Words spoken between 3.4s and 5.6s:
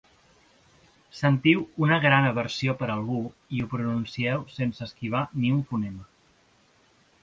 i ho pronuncieu sense esquivar ni